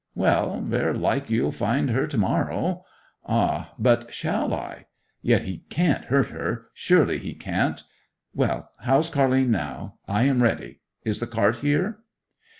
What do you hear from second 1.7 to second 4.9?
her to morrow.' 'Ah—but shall I?